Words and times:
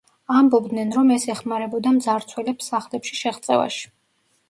ამბობდნენ, 0.37 0.93
რომ 0.99 1.11
ეს 1.17 1.27
ეხმარებოდა 1.35 1.93
მძარცველებს 2.01 2.73
სახლებში 2.75 3.23
შეღწევაში. 3.25 3.91